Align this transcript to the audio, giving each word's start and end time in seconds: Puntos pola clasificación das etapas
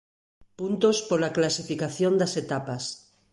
Puntos 0.59 0.97
pola 1.09 1.33
clasificación 1.37 2.13
das 2.17 2.33
etapas 2.43 2.83